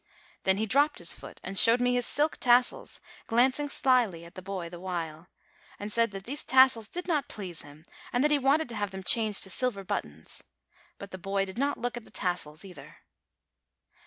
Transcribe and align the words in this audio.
Then 0.45 0.57
he 0.57 0.65
dropped 0.65 0.97
his 0.97 1.13
foot, 1.13 1.39
and 1.43 1.55
showed 1.59 1.79
me 1.79 1.93
his 1.93 2.07
silk 2.07 2.37
tassels, 2.37 3.01
glancing 3.27 3.69
slyly 3.69 4.25
at 4.25 4.33
the 4.33 4.41
boy 4.41 4.67
the 4.67 4.79
while, 4.79 5.27
and 5.77 5.93
said 5.93 6.09
that 6.09 6.23
these 6.23 6.43
tassels 6.43 6.87
did 6.87 7.07
not 7.07 7.27
please 7.27 7.61
him, 7.61 7.85
and 8.11 8.23
that 8.23 8.31
he 8.31 8.39
wanted 8.39 8.67
to 8.69 8.75
have 8.75 8.89
them 8.89 9.03
changed 9.03 9.43
to 9.43 9.51
silver 9.51 9.83
buttons; 9.83 10.43
but 10.97 11.11
the 11.11 11.19
boy 11.19 11.45
did 11.45 11.59
not 11.59 11.77
look 11.77 11.97
at 11.97 12.03
the 12.05 12.09
tassels 12.09 12.65
either. 12.65 12.97